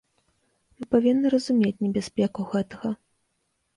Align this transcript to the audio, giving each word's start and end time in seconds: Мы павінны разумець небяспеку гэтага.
Мы 0.77 0.87
павінны 0.95 1.27
разумець 1.35 1.83
небяспеку 1.89 2.49
гэтага. 2.55 2.89